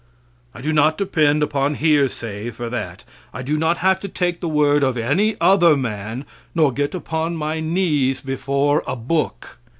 I 0.55 0.61
do 0.61 0.73
not 0.73 0.97
depend 0.97 1.43
upon 1.43 1.75
hearsay 1.75 2.49
for 2.49 2.71
that. 2.71 3.03
I 3.35 3.43
do 3.43 3.55
not 3.55 3.77
have 3.77 3.99
to 3.99 4.07
take 4.07 4.39
the 4.41 4.49
word 4.49 4.81
of 4.81 4.97
any 4.97 5.35
other 5.39 5.77
man, 5.77 6.25
nor 6.55 6.71
get 6.73 6.95
upon 6.95 7.37
my 7.37 7.59
knees 7.59 8.19
before 8.19 8.81
a 8.87 8.95
book. 8.95 9.59